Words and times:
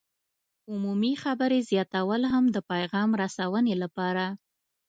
عمومي 0.71 1.11
خبرې 1.23 1.59
زیاتول 1.69 2.21
هم 2.33 2.45
د 2.55 2.57
پیغام 2.71 3.09
رسونې 3.23 3.75
لپاره 3.83 4.25